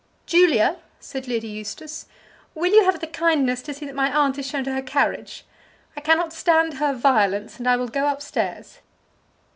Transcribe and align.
"Julia," 0.25 0.77
said 0.99 1.27
Lady 1.27 1.45
Eustace, 1.47 2.07
"will 2.55 2.71
you 2.73 2.83
have 2.85 3.01
the 3.01 3.05
kindness 3.05 3.61
to 3.61 3.71
see 3.75 3.85
that 3.85 3.93
my 3.93 4.11
aunt 4.11 4.39
is 4.39 4.47
shown 4.47 4.63
to 4.63 4.73
her 4.73 4.81
carriage. 4.81 5.45
I 5.95 6.01
cannot 6.01 6.33
stand 6.33 6.79
her 6.79 6.91
violence, 6.95 7.59
and 7.59 7.67
I 7.69 7.75
will 7.75 7.87
go 7.87 8.07
up 8.07 8.23
stairs." 8.23 8.79